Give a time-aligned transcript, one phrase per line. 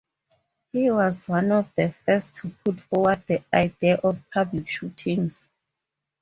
[0.71, 5.51] He was one of the first to put forward the idea of public shootings.